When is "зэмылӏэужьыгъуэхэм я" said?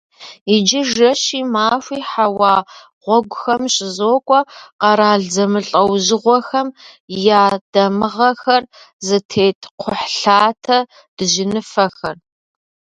5.33-7.43